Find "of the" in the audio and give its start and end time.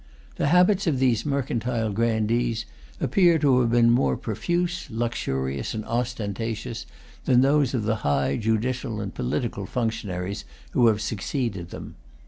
7.75-7.97